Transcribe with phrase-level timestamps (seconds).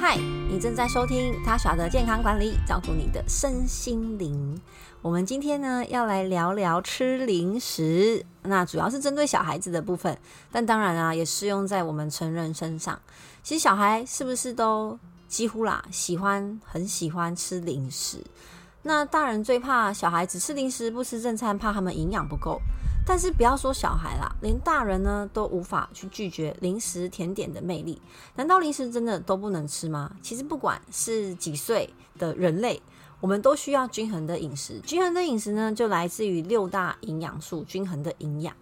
[0.00, 0.16] 嗨，
[0.48, 4.56] 你正在收听他耍的健康管理，照顾你的身心灵。
[5.02, 10.16] 我们今天呢要来聊聊吃零食，那主要是针对小孩子的部分，
[10.52, 12.96] 但当然啊也适用在我们成人身上。
[13.42, 18.22] 其实小孩是不是都几乎啦喜欢很喜欢吃零食？
[18.82, 22.60] 那大人最怕小孩子吃零食不吃正餐，怕他们营养不够。
[23.08, 28.02] 但是不要说小孩啦，连大人呢都无法去拒绝零食甜点的魅力。
[28.34, 30.14] 难道零食真的都不能吃吗？
[30.20, 31.88] 其实不管是几岁
[32.18, 32.82] 的人类，
[33.20, 34.78] 我们都需要均衡的饮食。
[34.84, 38.54] 均衡的饮食呢，就来自于六大营养素均衡的营养。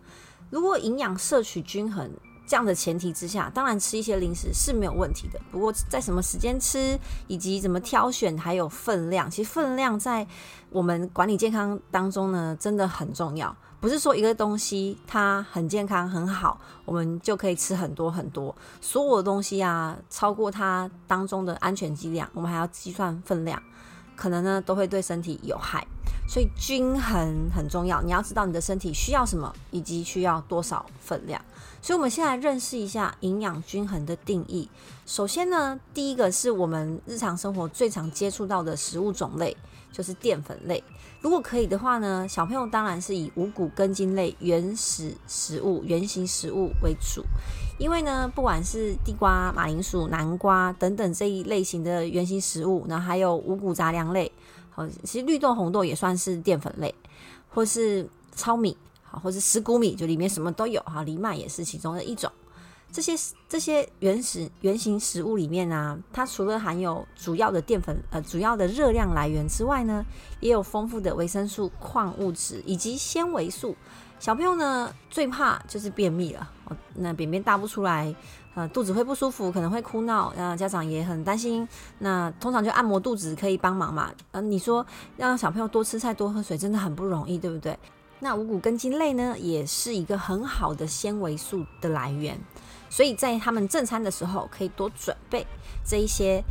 [0.49, 2.09] 如果营养摄取均衡，
[2.47, 5.41] 这样的前提之下，当然吃一些零食是没有问题的。
[5.51, 10.27] 不过在什么时间吃，以及怎么挑选，还有分量，其实分量在
[10.71, 13.55] 我们管理健康当中呢，真的很重要。
[13.79, 18.55] 不是说一个东西它很健康很好，我们就可以吃很多很多。
[18.81, 23.63] 所有的东西啊，超过它当中的安全剂量，我们还要计算分量，
[24.17, 25.87] 可能呢都会对身体有害。
[26.29, 31.41] 所以均衡很重要，你要知道你的身体需要什么，以及需要多少分量。
[31.81, 34.69] 所以，我们先来认识一下营养均衡的定义。
[35.07, 39.57] 首先呢，第一个是我们日常生活最常接触到的食物种类，
[39.93, 40.83] 就是淀粉类。
[41.21, 47.25] 如果可以的话呢，小朋友当然是以五谷根茎类原始食物、原型食物为主。
[47.79, 54.31] 因为呢，不管是地瓜、马铃薯、南瓜等等这一类型的原型食物，然后还有五谷杂粮类，
[54.71, 56.95] 好，其实绿豆、红豆也算是淀粉类，
[57.49, 58.77] 或是糙米。
[59.09, 62.29] 好，或是石谷米，就里面什么都有哈，藜麦也是其中的一种。
[62.91, 63.13] 这些
[63.49, 70.05] 这些原始原型食物里面呢，它除了含有主要的淀粉呃主要的热量来源之外呢，
[70.41, 73.77] 也有丰富的维生素、矿物质以及纤维素。
[74.19, 76.51] 小朋友呢最怕就是便秘了，
[76.95, 78.15] 那便便大不出来，
[78.55, 81.69] 呃肚子会不舒服，可能会哭闹，那家长也很担心。
[81.99, 84.11] 那通常就按摩肚子可以帮忙嘛。
[84.33, 84.85] 呃，你说
[85.17, 87.79] 让小朋友多吃菜多喝水，真的很不容易，对不对？
[88.19, 92.41] 那五谷根茎类呢，也是一个很好的纤维素的来源，
[92.89, 95.47] 所以在他们正餐的时候，可以多准备
[95.85, 96.43] 这一些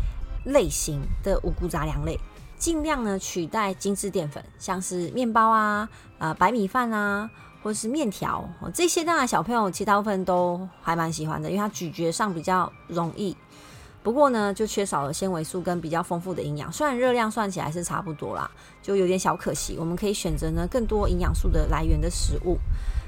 [0.46, 2.20] 类型的五谷杂粮类，
[2.56, 5.90] 尽量呢取代精致淀粉，像是面包啊、
[6.20, 7.32] 呃白米饭啊，
[7.66, 13.36] 或是面条这些，当然小朋友其他部分都还蛮喜欢的，因为它咀嚼上比较容易。
[14.03, 18.48] 不过呢，就缺少了纤维素跟比较丰富的营养，虽然热量算起来是差不多啦，
[18.84, 19.78] 就有点小可惜。
[19.80, 22.56] 我们可以选择呢更多营养素的来源的食物。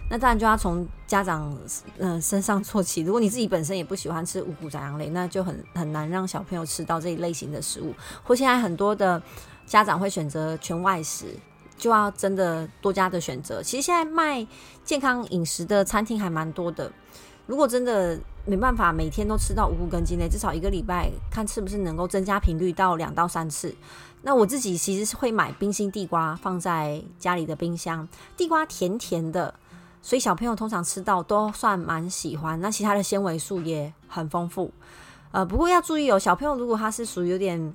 [0.10, 1.56] 那当然就要从家长
[2.00, 3.04] 嗯身上做起。
[3.04, 7.94] 如果你自己本身也不喜欢吃五谷杂粮类，那就很很难让小朋友吃到这一类型的食物。
[8.24, 9.22] 或现在很多的
[9.68, 11.28] 家长会选择全外食，
[11.78, 13.62] 就要真的多加的选择。
[13.62, 14.46] 其实现在卖
[14.84, 16.92] 健康饮食的餐厅还蛮多的。
[17.46, 23.74] 如果真的没办法每天都吃到五谷根茎类，至少一个礼拜看是不是能够增加频率到两到三次。
[24.24, 28.06] 那我自己其实是会买冰心地瓜放在家里的冰箱，
[28.36, 29.54] 地瓜甜甜的，
[30.02, 32.60] 所以小朋友通常吃到都算蛮喜欢。
[32.60, 34.74] 那其他的纤维素也很丰富，
[35.32, 37.74] 呃，不过要注意哦，小朋友如果他是属于有点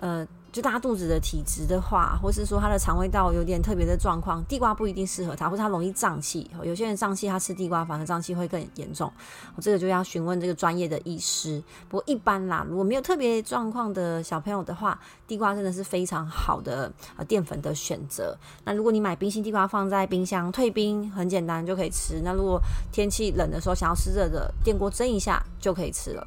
[0.00, 0.26] 呃。
[0.52, 6.50] 就大肚子的体质的话，或是说他的肠胃道有点特别的状况，地瓜不一定适合他，或者他容易胀气。
[6.62, 9.10] 有些人胀气，他吃地瓜反而胀气会更严重。
[9.56, 11.62] 我这个就要询问这个专业的医师。
[11.88, 18.36] 不过一般啦，如果没有特别状况的小朋友的话，地瓜真的是非常好的呃淀粉的选择。
[18.62, 22.20] 那如果你买冰心地瓜放在冰箱退冰，很简单就可以吃。
[22.22, 22.60] 那如果
[22.92, 26.26] 天气冷的时候想要吃热的，电锅蒸一下就可以吃了。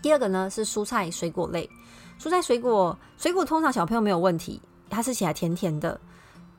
[0.00, 1.68] 第二个呢是蔬菜水果类。
[2.22, 6.00] 蔬菜水果，水果通常小朋友没有问题，它吃起来甜甜的，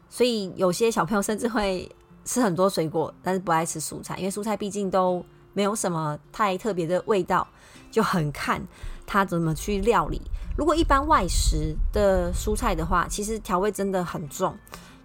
[0.10, 1.90] 所以有些小朋友甚至会
[2.26, 7.48] 吃很多水果，但是不爱吃蔬菜，因为蔬菜毕竟都没有什么太特别的味道，
[7.90, 8.62] 就很看
[9.06, 10.22] 他怎么去料理。
[10.58, 14.54] 如果一般外食的蔬菜的话，其实调味真的很重，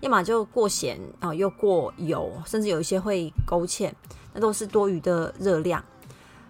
[0.01, 3.93] 要么就过咸啊，又过油，甚至有一些会勾芡，
[4.35, 5.81] 那都是多余的热量。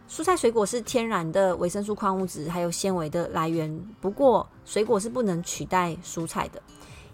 [0.08, 3.78] 蔬菜水果是天然的维生素、矿物质还有纤维的来源。
[4.00, 6.62] 不过，水果是不能取代蔬菜的，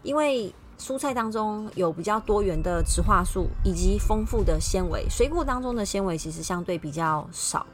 [0.02, 7.66] 因为蔬菜当中有比较多元的植化素以及丰富的纤维，水果当中的纤维其实相对比较少。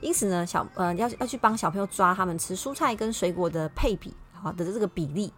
[0.00, 5.32] 因此呢，小呃要要去帮小朋友抓他们吃蔬菜跟水果的配比，好的这个比例。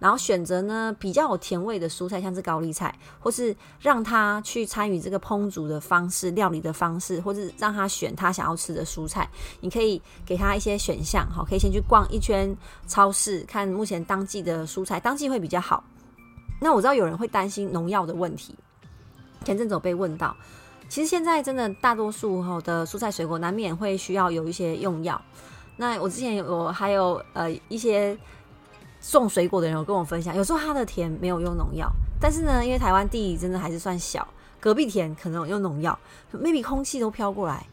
[0.00, 9.30] 然后选择呢比较有甜味的蔬菜，像是高丽菜，或是让他去参与这个烹煮的方式、料理的方式，或是让他选他想要吃的蔬菜。
[9.60, 12.56] 你可以给他一些选项，好，可以先去逛一圈
[12.88, 15.84] 超市，看目前当季的蔬菜，当季会比较好。
[16.60, 18.54] 那我知道有人会担心农药的问题，
[19.44, 20.36] 前阵子被问到，
[20.88, 25.20] 其实现在真的大多数哈的蔬菜水果难免会需要有一些用药。
[25.76, 28.14] 那我之前有还有呃一些
[29.00, 34.26] 种水果的人有跟我分享，有时候他的田没有用农药，但是呢，因为台湾地真的还是算小，
[34.58, 35.98] 隔壁田可能用农药
[36.32, 37.66] ，maybe 空气都飘过来，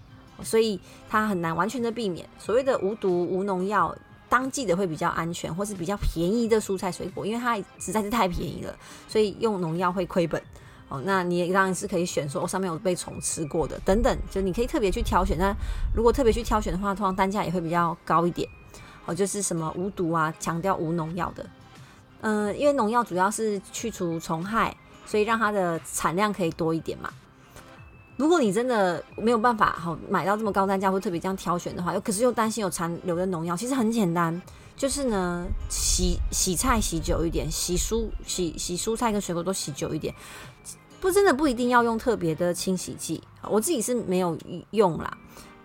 [0.44, 0.80] 所以
[1.10, 3.96] 它很难完全的避免所谓的无毒无农药。
[4.30, 8.76] 当季的会比较安全，或是比较便宜的蔬菜水果，因为它实在是太便宜了，
[9.08, 10.42] 所以用农药会亏本。
[10.90, 15.38] 哦，那你也当然是可以选说上面有被虫吃过的等等，就你可以特别去挑选。
[15.38, 15.56] 那
[15.96, 18.50] 如果特别去挑选的话，通常单价也会比较高一点。
[19.08, 21.44] 哦，就是什么无毒啊，强调无农药的。
[22.22, 24.76] 嗯，因为农药主要是去除虫害，
[25.06, 27.10] 所以让它的产量可以多一点嘛。
[28.18, 34.42] 如果你真的没有办法好买到这么高单价或特别这样挑选的话，又可是又担心有残留的农药，其实很简单，
[34.76, 40.12] 就是呢洗洗菜洗久一点，洗蔬洗洗蔬菜跟水果都洗久一点，
[41.00, 44.36] 不真的不一定要用特别的清洗剂，我自己是没有
[44.72, 45.16] 用啦。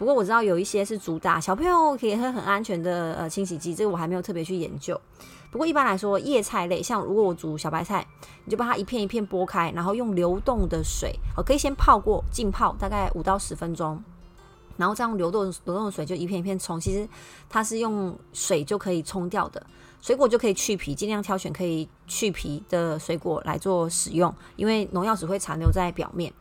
[0.02, 5.00] 不过我知道有一些是主打小朋友可以喝很安全的呃清洗剂，这个我还没有特别去研究。
[5.48, 8.04] 不过一般来说，叶菜类像如果我煮小白菜，
[8.44, 14.02] 你就把它一片一片剥开，然后用流动的水，哦，可以先泡过浸泡大概五到十分钟，
[14.76, 16.80] 然后再用流动流动的水就一片一片冲。
[16.80, 17.08] 其实
[17.48, 19.64] 它是用水就可以冲掉的，
[20.00, 26.32] 水果就可以去皮，尽量挑选可以去皮的水果来做使用，因为农药只会残留在表面。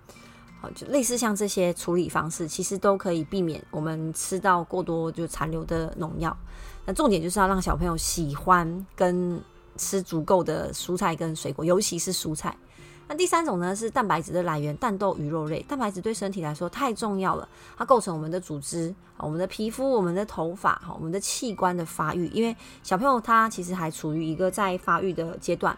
[0.70, 6.36] 就类似像这些处理方式，其实都可以避免我们吃到过多就残留的农药。
[6.86, 9.42] 那重点就是要让小朋友喜欢跟
[9.78, 12.56] 吃足够的蔬菜跟水果，尤其是蔬菜。
[13.08, 15.62] 那第三种呢是蛋白质的来源，蛋豆鱼肉类。
[15.64, 17.48] 蛋白质对身体来说太重要了，
[17.78, 22.28] 它构成我们的组织、我们的皮肤、我们的头发、我们的器官的发育。
[22.28, 25.78] 因为小朋友他其实还处于一个在发育的阶段，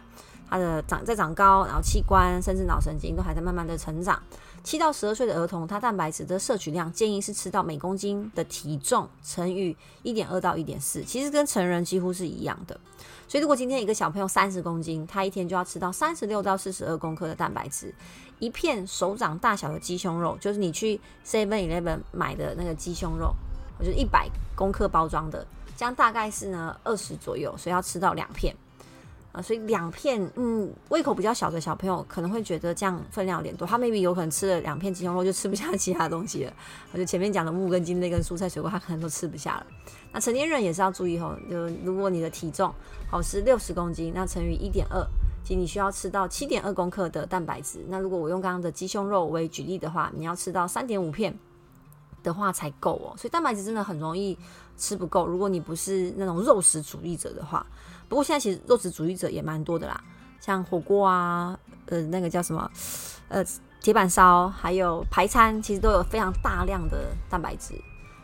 [0.53, 4.21] 他的长在长高，然后器官甚至脑神经都还在慢慢的成长。
[4.63, 12.79] 七到十二岁的儿童，他蛋白质的摄取量建议是吃到每公斤的体重乘以一点二到一点四，其实跟成人几乎是一样的。
[13.27, 17.91] 所以如果今天一个小朋友三十公斤，他一天就要吃到三十六到四十二公克的蛋白质。
[18.37, 23.33] 一片手掌大小的鸡胸肉，就是你去 Seven Eleven 买的那个鸡胸肉，
[23.79, 25.43] 我觉得一百公克包装的，
[25.75, 28.55] 这样大概是呢二十左右，所以要吃到两片。
[29.33, 36.53] 啊，所以两片，嗯，胃口比较小的小朋友可能会觉得这样分量有点多，他 maybe 有可能吃了两片鸡胸肉就吃不下其他东西了。
[36.93, 39.65] 就前面讲的木根茎类跟蔬菜水果，他可能都吃不下了。
[40.11, 42.71] 那成年人也是要注意哦，就如果你的体重
[43.09, 45.03] 好是六十公斤，那乘以一点二，
[45.43, 47.83] 其实你需要吃到七点二公克的蛋白质。
[47.89, 51.35] 那如果我用刚刚的鸡胸肉为举例的话，你要吃到三点五片
[52.21, 53.17] 的话才够哦。
[53.17, 54.37] 所以蛋白质真的很容易
[54.77, 57.65] 吃不够，如果你不是那种肉食主义者的话。
[58.13, 59.99] 不过现在其实肉食主义者也蛮多的啦，
[60.39, 61.57] 像火锅啊，
[61.87, 62.69] 呃，那个叫什么，
[63.27, 63.43] 呃，
[63.81, 67.73] 铁板烧，还有排餐，其实都有非常大量的蛋白质。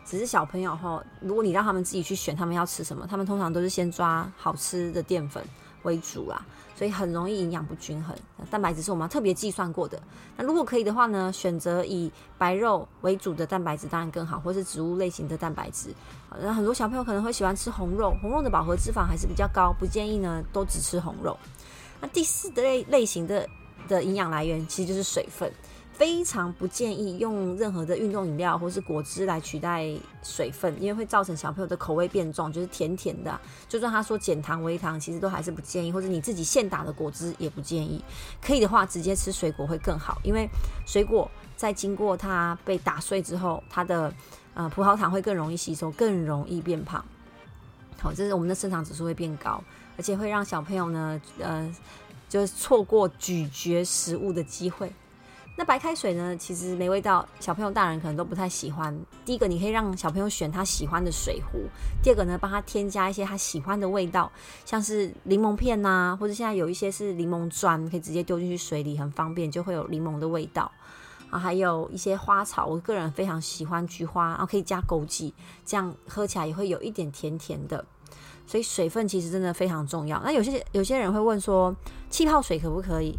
[0.05, 5.43] 只是小朋友哈，如果你让他们自己去选他们要吃什么，他们通常都是先抓好吃的淀粉
[5.83, 6.41] 为主啦。
[6.75, 8.15] 所以很容易营养不均衡，
[8.49, 10.01] 蛋白质是我们特别计算过的。
[10.37, 15.93] 那如果可以的话呢，选择以白肉为主的蛋白质当然更好，或是植物类型的蛋白质。
[16.41, 21.37] 那很多小朋友可能会喜欢吃红肉，红肉的饱和脂肪还是比较高，不建议呢都只吃红肉。
[21.99, 23.45] 那第四的类类型的
[23.89, 25.51] 的营养来源其实就是水分。
[25.99, 29.85] 非常不建议用任何的运动饮料或是果汁来取代
[30.23, 33.37] 水分，因为会造成小朋友的口味变重，就是甜甜的。
[33.67, 38.01] 就算他说减糖、微糖，其实都还是不建议，或者你自己现打的果汁也不建议。
[38.41, 40.47] 可以的话，直接吃水果会更好，因为
[40.85, 44.13] 水果在经过它被打碎之后，它的
[44.53, 47.03] 呃葡萄糖会更容易吸收，更容易变胖。
[47.99, 49.61] 好，这是我们的生长指数会变高，
[49.97, 51.69] 而且会让小朋友呢，呃，
[52.29, 54.93] 就是错过咀嚼食物的机会。
[55.59, 56.37] 那白开水呢？
[56.37, 58.97] 其实没味道，小朋友、大人可能都不太喜欢。
[59.25, 61.59] 第一个，你可以让小朋友选他喜欢的水壶；
[62.01, 64.31] 第二个呢，帮他添加一些他喜欢的味道，
[64.63, 70.71] 像是柠檬片呐，或者现在有一些是柠檬砖，可以直接丢进去水里，很方便，就会有柠檬的味道
[71.29, 71.37] 啊。
[71.37, 75.33] 还有一些花草，我个人非常喜欢菊花，然后可以加枸杞，
[75.65, 77.83] 这样喝起来也会有一点甜甜的。
[78.47, 80.21] 所以水分其实真的非常重要。
[80.23, 81.75] 那有些有些人会问说，
[82.09, 83.13] 气泡水可不可以？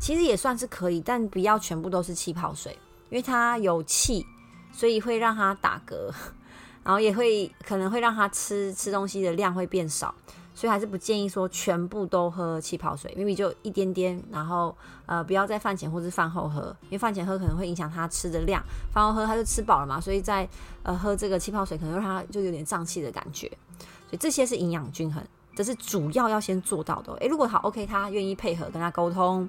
[0.00, 2.72] 其实也算是可以，但不要全部都是气泡水，
[3.10, 4.26] 因为它有气，
[4.72, 6.10] 所以会让它打嗝，
[6.82, 10.14] 然后也会可能会让它吃吃东西的量会变少，
[10.54, 20.48] 所以还是不建议说全部都喝气泡水，maybe 就一点点，然后呃不要在饭前或是饭后喝，因为饭前喝可能会影响他吃的量，饭后喝他就吃饱了嘛，所以在
[20.82, 25.22] 呃喝这个气泡水可能让他就有点胀气的感觉，所以这些是营养均衡，
[25.62, 27.12] 这是主要要先做到的。
[27.16, 29.46] 诶，如果好 OK，他愿意配合跟他沟通。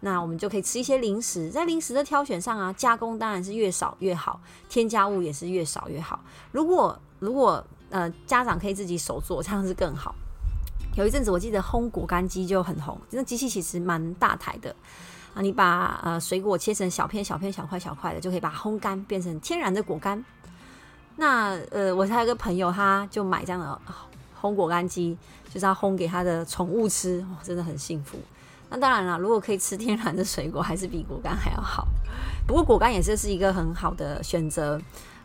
[0.00, 6.20] 那我们就可以吃一些零食，在零食的挑选上啊，加工当然是越少越好，添加物也是越少越好。
[6.52, 10.14] 如果如果呃家长可以自己手做，这样是更好。
[10.96, 14.76] 有一阵子我记得烘果干机就很红，这个机器其实蛮大台的
[15.34, 20.22] 啊，你把呃水果切成小片小片小块小块的，就可以把它烘干变成天然的果干。
[21.16, 23.80] 那呃，我还有个朋友，他就买这样的
[24.38, 25.16] 烘果干机，
[25.56, 28.18] 就是要烘给他的宠物吃，真的很幸福。
[28.68, 31.88] 那当然了，如果可以吃天然的水果，还是比果干还要好。
[32.46, 34.78] 不过果干也是是一个很好的选择，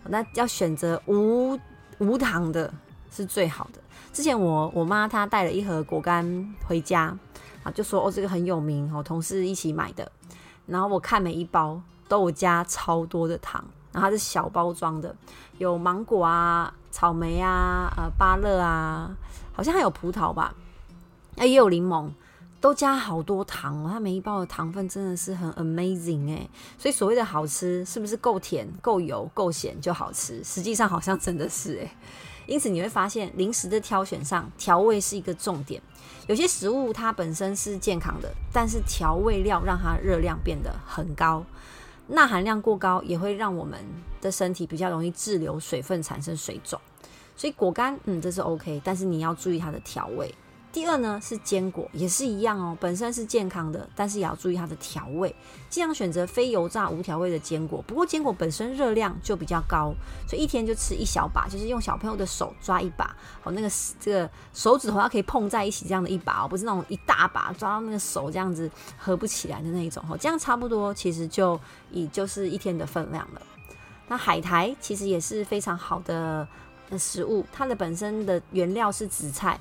[0.06, 1.60] 那要选择无
[1.98, 2.74] 无糖的
[3.12, 3.82] 是最好的。
[4.14, 7.14] 之前我我妈她带了一盒果干回家
[7.64, 10.10] 啊，就说哦这个很有名哦，同事一起买的。
[10.66, 13.62] 然后我看每一包都有加超多的糖，
[13.92, 15.14] 然后它是小包装的，
[15.58, 19.12] 有芒果啊、草莓啊、呃芭乐啊，
[19.54, 20.56] 好像还有葡萄吧，
[21.38, 22.10] 哎也有柠檬，
[22.60, 23.90] 都加好多糖哦。
[23.92, 30.44] 它每一包的糖分真的是很 amazing 哎，所以所谓的好吃是不是够甜、够油、够咸就好吃？
[30.44, 31.96] 实际上好像真的是哎。
[32.48, 35.82] 因此你会发现，零食的挑选上，调味是一个重点。
[36.28, 41.46] 有些食物它本身是健康的，但是调味料让它热量变得很高，
[42.08, 43.80] 钠含量过高也会让我们
[44.20, 46.82] 的身体比较容易滞留水分，产生水肿。
[47.42, 50.32] 所以果干，嗯，这是 OK，但是你要注意它的调味。
[50.72, 55.36] 第二呢是坚果，也是一样哦，本身是健康的，但是也要注意它的调味，
[55.68, 57.84] 尽量选择非油炸无调味的坚果。
[57.88, 59.92] 不过坚果本身热量就比较高，
[60.28, 63.68] 所以一天就吃一小把，就是用小朋友的手抓一把，哦，那个
[64.00, 68.70] 这个手指头要可以碰在一起这样的一把哦，不是那种一大把抓到那个手这样子
[69.00, 73.42] 合不起来的那一种哦，这样差不多其实就以就是一天的分量了。
[74.08, 76.46] 那海苔其实也是非常好的
[76.98, 79.60] 食物，它的本身的原料是紫菜。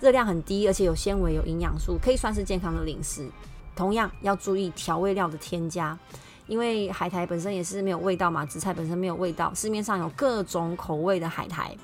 [0.00, 3.28] 热量很低，而且有纤维、有营养素，可以算是健康的零食。
[3.76, 5.98] 同样要注意调味料的添加，
[6.46, 9.52] 因为海苔本身也是没有味道嘛，紫菜本身没有味道。
[9.54, 11.76] 市面上有各种口味的海苔，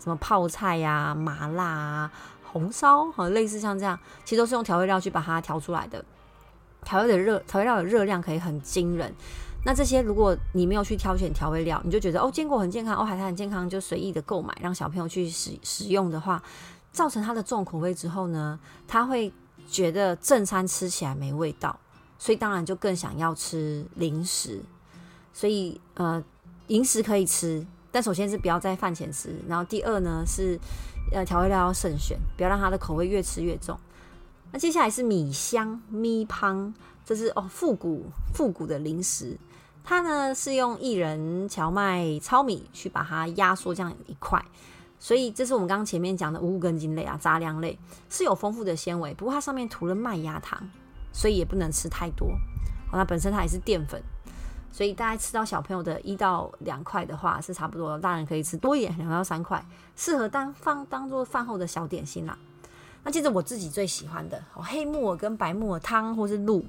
[0.00, 2.12] 什么泡菜呀、麻辣啊、
[2.44, 6.04] 红烧，和类似像这样，其实都是用调味料去把它调出来的。
[6.84, 9.12] 调味的热，调味料的热量可以很惊人。
[9.64, 16.42] 那这些如果你没有去挑选调味料，你就觉得哦，坚果很健康，哦，海苔很健康，就随意的购买，让小朋友去使使用的话。
[16.92, 18.56] 造成他的重口味之后呢，
[18.86, 19.32] 他会
[19.68, 21.76] 觉得正餐吃起来没味道，
[22.20, 24.60] 所以当然就更想要吃零食。
[25.32, 26.22] 所以呃，
[26.68, 29.34] 零食可以吃，但首先是不要在饭前吃。
[29.48, 30.56] 然后第二呢是
[31.10, 33.76] 呃调味料要慎选，不要让它的口味越吃越重。
[34.52, 36.72] 那接下来是米香咪胖，
[37.04, 39.36] 这是哦复古复古的零食，
[39.84, 44.42] 它呢是用薏仁、荞麦、糙米去把它压缩这样一块。
[44.98, 50.58] 所以这是我们刚刚前面讲的五根茎类啊，杂粮类是有丰富的纤维，不过它上面涂了麦芽糖，
[51.12, 52.28] 所以也不能吃太多。
[52.90, 54.02] 好，那本身它也是淀粉，
[54.72, 59.62] 所以大概吃到小朋友的一到两块的话是差不多，大人可以吃多一点，两到三块，
[59.94, 62.38] 适合当放当做饭后的小点心啦。
[63.02, 66.64] 那接着我自己最喜欢的哦黑木耳跟白木耳汤或是露。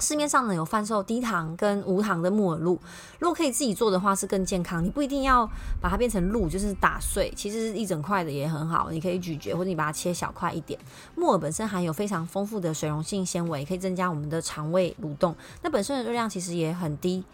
[0.00, 2.78] 市面上呢有贩售低糖跟无糖的木耳露，
[3.18, 4.84] 如果可以自己做的话是更健康。
[4.84, 5.44] 你不一定要
[5.80, 8.90] 把它变成露，就是打碎，其实一整块的也很好。
[8.92, 10.78] 你可以咀嚼，或者你把它切小块一点。
[11.16, 15.34] 木耳本身含有非常丰富的水溶性纤维，可以增加我们的肠胃蠕动。
[15.62, 17.24] 那本身的热量其实也很低，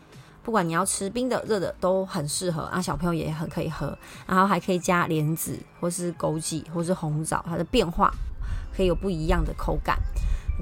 [0.43, 2.63] 不管你要吃冰的、热的都很适合。
[2.63, 8.11] 啊，小朋友也很可以喝，然后还可以加莲子或是枸杞或是红枣，它的变化
[8.75, 9.99] 可以有不一样的口感。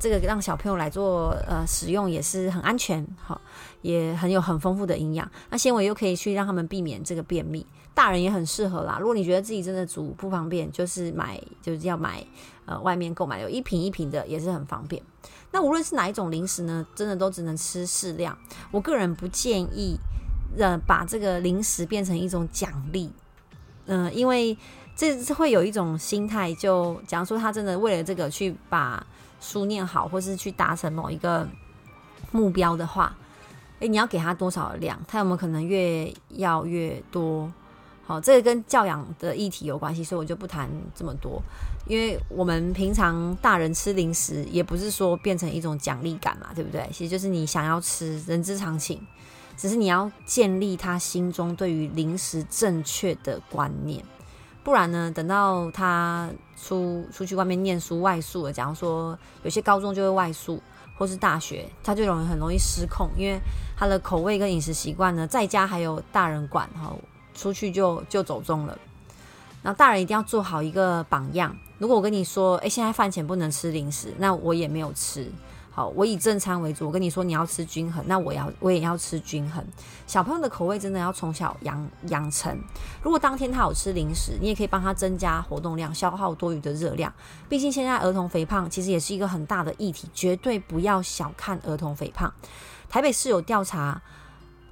[0.00, 3.40] 这个让小朋友来做呃使用也是很安全，好，
[3.82, 5.30] 也很有很丰富的营养。
[5.50, 8.96] 那纤维又可以去让他们避免这个便秘，大人也很适合啦。
[8.99, 12.25] 如果你觉得自己真的煮不方便，就是买就是要买
[12.64, 15.02] 呃外面购买有一瓶一瓶的也是很方便。
[15.50, 18.37] 那无论是哪一种零食呢，真的都只能吃适量。
[18.70, 19.99] 我个人不建议
[20.58, 23.12] 呃把这个零食变成一种奖励，
[23.87, 24.56] 嗯，因为
[24.96, 29.06] 这会有一种心态，就假如说他真的为了这个去把。
[29.42, 31.46] 书念好，或是去达成某一个
[32.30, 33.14] 目标的话，
[33.80, 34.99] 诶，你要给他多少量？
[35.06, 37.52] 他有没有可能越要越多？
[38.04, 41.42] 好，这个跟教养的议题有关系，所以我就不谈这么多。
[41.87, 46.88] 因为我们平常大人吃零食，也不是说变成一种奖励感嘛，对不对？
[46.92, 49.04] 其实就是你想要吃，人之常情，
[49.56, 54.04] 只是你要建立他心中对于零食正确的观念。
[54.64, 55.11] 不然呢？
[55.12, 60.62] 等到他出出去外面念书外宿了，假如说有些高中就会外宿，
[60.97, 63.40] 或是大学，他就容易很容易失控，因为
[63.76, 66.95] 他的口味跟饮食习惯呢，在家还有大人管，哈，
[67.35, 68.78] 出去就就走中了。
[69.62, 71.57] 然后大人一定要做好一个榜样。
[71.78, 75.31] 如果我跟你说，诶，现在饭前不能吃零食，那我也没有吃，
[75.75, 76.87] 好，我以正餐为主。
[76.87, 79.64] 我跟你说，你要吃均衡，那我要我也要吃均衡。
[80.07, 82.55] 小朋友的口味真的要从小养养成。
[83.02, 87.11] 如果当天他有吃零食，你也可以帮他增加活动量，消耗多余的热量。
[87.49, 92.31] 毕竟现在儿童肥胖其实也是一个很大的议题，绝对不要小看儿童肥胖。
[92.91, 94.02] 台北市有调查，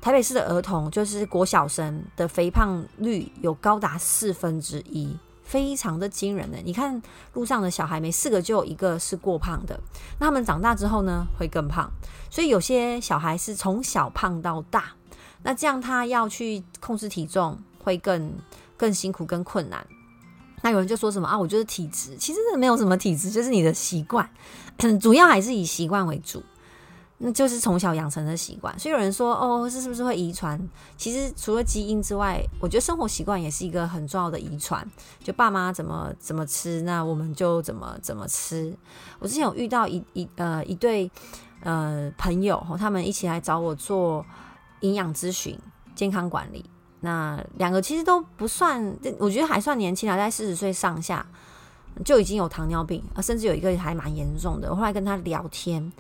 [0.02, 5.16] 台北市的儿童就是国小生的肥胖率有高达四分之一。
[5.50, 7.02] 非常的惊人的，你看
[7.34, 9.80] 路上的小孩，每四个就有一个是过胖的。
[10.20, 11.90] 那他们长大之后呢，会更胖。
[12.30, 14.92] 所以有些小孩是从小胖到大，
[15.42, 18.32] 那这样他要去控制体重会更
[18.76, 19.84] 更辛苦、更困难。
[20.62, 21.36] 那有人就说什么啊？
[21.36, 24.30] 我就是体质，其实没有什么体质，就是你的习惯，
[25.00, 26.40] 主要还是以习惯为主。
[27.22, 30.58] 那就是从小养成的习惯，所以有人说哦，这是不是会遗传？
[30.96, 34.82] 其实除了基因之外，我觉得生活习惯也是一个很重要的遗传。
[35.22, 38.74] 就爸妈怎么怎么吃，那我们就怎么怎么吃。
[39.18, 41.10] 我之前有遇到一一呃一对
[41.62, 44.24] 呃朋友，他们一起来找我做
[44.80, 45.58] 营养咨询、
[45.94, 46.64] 健康管理。
[47.00, 51.26] 那两个其实都不算，我觉得还算年轻啊，在四十岁上下
[52.04, 54.70] 就已经有糖尿病，甚至有一个还蛮严重的。
[54.70, 55.92] 我后来跟他聊天。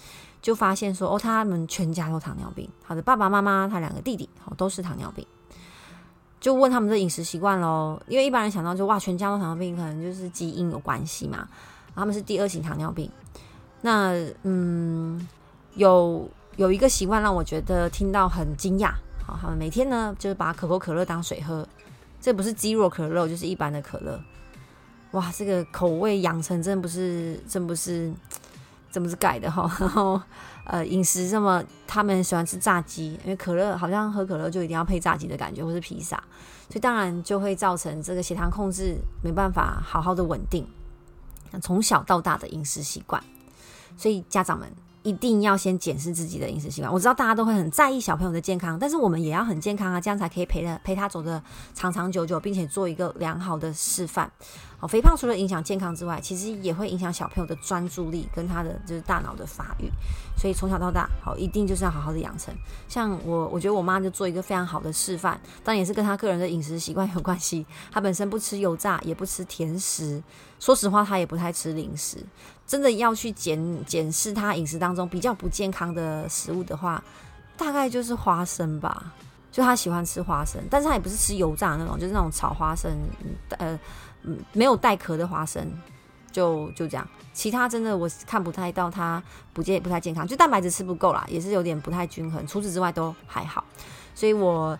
[0.42, 2.66] 就发现说哦，他们全家都糖尿病。
[2.82, 5.22] 他的，爸爸妈妈他两个弟弟哦都是糖尿病。
[6.40, 11.46] 就问他们的饮食习惯喽，因为一般人想到就哇，全家都糖尿病，可能就是基因有关系嘛。
[11.94, 13.10] 他们是第二型糖尿病。
[13.82, 14.14] 那
[14.44, 15.28] 嗯，
[15.74, 16.26] 有
[16.56, 18.92] 有一个习惯让我觉得听到很惊讶。
[19.26, 21.68] 好，他们每天呢就是把可口可乐当水喝，
[22.18, 24.18] 这不是鸡肉可乐，就是一般的可乐。
[25.12, 28.12] 哇，这个口味养成真不是真不是。
[28.92, 29.72] 真不是改的哈？
[29.78, 30.20] 然后
[30.64, 36.16] 呃，饮食这么，他们喜欢吃炸鸡，因为可乐好像喝可乐就一定要配炸鸡的感觉，或是披萨，
[36.68, 40.66] 所以当然就会造成这个血糖控制没办法好好的稳定。
[41.62, 43.22] 从小到大的饮食习惯，
[43.96, 44.68] 所以家长们
[45.02, 46.92] 一定要先检视自己的饮食习惯。
[46.92, 51.42] 我知道大家都会很在意小朋友的健康，但是我们也要很健康啊，这样才可以陪他陪他走的
[51.74, 54.30] 长长久久，并且做一个良好的示范。
[54.80, 59.90] 哦，肥胖除了影响健康之外，其实也会影响小朋友的专注力跟他的就是大脑的发育。
[60.40, 62.54] 所以从小到大，好一定就是要好好的养成。
[62.88, 67.66] 像我，我觉得我妈就做一个非常好的示范，当然也是跟她个人的饮食习惯有关系。
[67.92, 70.22] 她本身不吃油炸，也不吃甜食。
[70.58, 72.16] 说实话，她也不太吃零食。
[72.66, 77.04] 真的要去检检视她饮食当中比较不健康的食物的话，
[77.58, 79.12] 大概就是花生吧。
[79.52, 82.90] 就她喜欢吃花生，但是她也不是吃油炸那种，就是那种炒花生，
[83.58, 83.78] 呃。
[84.52, 85.66] 没有带壳的花生，
[86.32, 87.06] 就就这样。
[87.32, 92.46] 其他真的我看不太到它不健不太健康，就蛋白质吃不够啦，也是有点不太均衡。
[92.46, 93.64] 除此之外都还好。
[94.14, 94.78] 所以我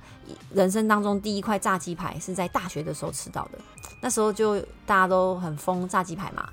[0.52, 3.58] 人生当中第一块炸鸡排是在大学的时候吃到的，
[4.00, 6.46] 那时候就大家都很疯炸鸡排嘛。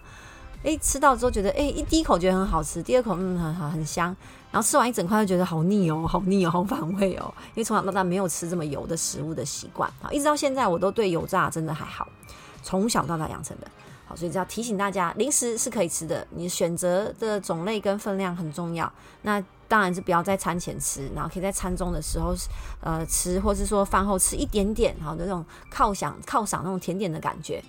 [0.63, 4.15] 诶，吃到之后觉得诶，一第一口觉得很好吃，第二口嗯很好很香，
[4.51, 7.33] 然后吃完一整块就觉得好腻哦，好腻哦，好反胃哦。
[7.49, 12.07] 因为从小到大没有吃这么油的食物的习惯啊，一直到现在我都对油炸真的还好。
[12.63, 13.67] 从小到大养成的，
[14.07, 18.91] 好，所以只要提醒大家，零食是可以吃的，你选择的种类跟分量很重要。
[19.23, 22.33] 那当然是不要在餐前吃，然后可以在餐中的时候，
[22.79, 27.61] 呃，吃，或是说饭后吃一点点，好的那种犒赏犒赏那种甜点的感觉。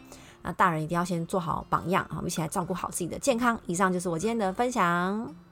[0.43, 3.59] 那大人一定要先做好榜样，好，我们一起来照顾好自己的健康。
[3.67, 5.48] 以上就是我今天的分享。